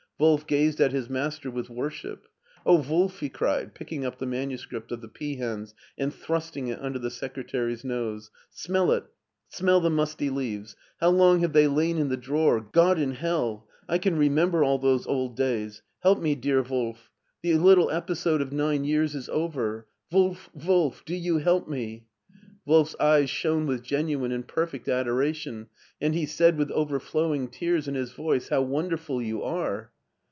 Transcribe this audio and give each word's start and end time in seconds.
Wolf 0.21 0.45
gazed 0.45 0.79
at 0.79 0.91
his 0.91 1.09
master 1.09 1.49
with 1.49 1.67
worship. 1.67 2.27
"Oh, 2.63 2.79
Wolf!" 2.79 3.21
he 3.21 3.27
cried, 3.27 3.73
picking 3.73 4.05
up 4.05 4.19
the 4.19 4.27
manuscript 4.27 4.91
of 4.91 5.01
the 5.01 5.07
peahens 5.07 5.73
and 5.97 6.13
thrusting 6.13 6.67
it 6.67 6.79
under 6.79 6.99
the 6.99 7.09
secretary's 7.09 7.83
nose, 7.83 8.29
"smell 8.51 8.91
it, 8.91 9.03
smell 9.49 9.79
the 9.79 9.89
musty 9.89 10.29
leaves. 10.29 10.75
How 10.99 11.09
long 11.09 11.39
have 11.39 11.53
they 11.53 11.65
lain 11.67 11.97
in 11.97 12.09
the 12.09 12.17
drawer! 12.17 12.59
God 12.61 12.99
in 12.99 13.13
hell! 13.13 13.67
I 13.89 13.97
can 13.97 14.15
remember 14.15 14.63
all 14.63 14.77
those 14.77 15.07
old 15.07 15.35
days. 15.35 15.81
Help 16.01 16.21
me, 16.21 16.35
dear 16.35 16.61
Wolf. 16.61 16.65
^6o 16.67 16.69
MARTIN 16.73 16.93
SCHtJLER 16.99 17.41
The 17.41 17.65
little 17.65 17.89
episode 17.89 18.41
of 18.41 18.53
nine 18.53 18.83
years 18.83 19.15
is 19.15 19.27
over. 19.29 19.87
Wolf, 20.11 20.51
Wolf, 20.53 21.03
do 21.03 21.15
you 21.15 21.39
help 21.39 21.67
me!" 21.67 22.05
Wolf's 22.67 22.95
eyes 22.99 23.31
shone 23.31 23.65
with 23.65 23.81
genuine 23.81 24.31
and 24.31 24.47
perfect 24.47 24.87
adoration, 24.87 25.65
tod 25.99 26.13
he 26.13 26.27
said 26.27 26.59
with 26.59 26.69
overflowing 26.69 27.47
tears 27.47 27.87
in 27.87 27.95
his 27.95 28.11
voice," 28.13 28.49
How 28.49 28.61
wonderful 28.61 29.19
you 29.19 29.41
are." 29.41 29.89